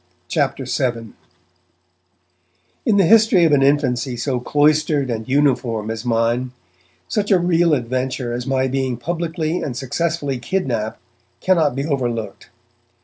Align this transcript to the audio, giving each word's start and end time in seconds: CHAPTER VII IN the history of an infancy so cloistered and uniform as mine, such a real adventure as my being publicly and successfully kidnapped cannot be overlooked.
CHAPTER 0.27 0.65
VII 0.65 1.13
IN 2.87 2.97
the 2.97 3.05
history 3.05 3.43
of 3.43 3.51
an 3.51 3.61
infancy 3.61 4.17
so 4.17 4.39
cloistered 4.39 5.11
and 5.11 5.29
uniform 5.29 5.91
as 5.91 6.03
mine, 6.03 6.53
such 7.07 7.29
a 7.29 7.37
real 7.37 7.75
adventure 7.75 8.33
as 8.33 8.47
my 8.47 8.67
being 8.67 8.97
publicly 8.97 9.61
and 9.61 9.77
successfully 9.77 10.39
kidnapped 10.39 10.99
cannot 11.39 11.75
be 11.75 11.85
overlooked. 11.85 12.49